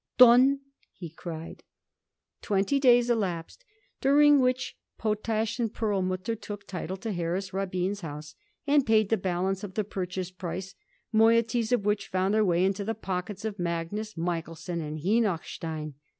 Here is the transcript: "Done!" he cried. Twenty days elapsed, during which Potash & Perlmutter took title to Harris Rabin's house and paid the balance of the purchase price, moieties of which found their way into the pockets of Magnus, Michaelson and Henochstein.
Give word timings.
"Done!" 0.17 0.61
he 0.93 1.11
cried. 1.11 1.61
Twenty 2.41 2.79
days 2.79 3.07
elapsed, 3.07 3.63
during 4.01 4.39
which 4.39 4.75
Potash 4.97 5.61
& 5.65 5.73
Perlmutter 5.75 6.33
took 6.35 6.65
title 6.65 6.97
to 6.97 7.11
Harris 7.11 7.53
Rabin's 7.53 8.01
house 8.01 8.33
and 8.65 8.83
paid 8.83 9.09
the 9.09 9.15
balance 9.17 9.63
of 9.63 9.75
the 9.75 9.83
purchase 9.83 10.31
price, 10.31 10.73
moieties 11.13 11.71
of 11.71 11.85
which 11.85 12.07
found 12.07 12.33
their 12.33 12.43
way 12.43 12.65
into 12.65 12.83
the 12.83 12.95
pockets 12.95 13.45
of 13.45 13.59
Magnus, 13.59 14.17
Michaelson 14.17 14.81
and 14.81 14.97
Henochstein. 14.97 15.93